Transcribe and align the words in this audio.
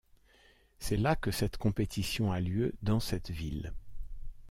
C'est 0.79 0.97
la 0.97 1.15
que 1.15 1.29
cette 1.29 1.57
compétition 1.57 2.31
a 2.31 2.39
lieu 2.39 2.73
dans 2.81 2.99
cette 2.99 3.29
ville. 3.29 3.71